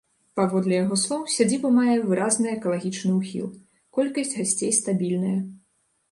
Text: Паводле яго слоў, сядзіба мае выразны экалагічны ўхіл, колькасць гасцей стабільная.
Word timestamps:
Паводле 0.37 0.75
яго 0.83 0.95
слоў, 1.01 1.25
сядзіба 1.33 1.69
мае 1.75 1.97
выразны 2.09 2.47
экалагічны 2.57 3.11
ўхіл, 3.17 3.47
колькасць 3.99 4.33
гасцей 4.39 4.71
стабільная. 4.79 5.35